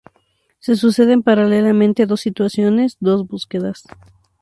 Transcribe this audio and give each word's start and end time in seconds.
Se 0.57 0.75
suceden 0.77 1.21
paralelamente 1.21 2.07
dos 2.07 2.21
situaciones, 2.21 2.97
dos 3.01 3.27
búsquedas. 3.27 3.83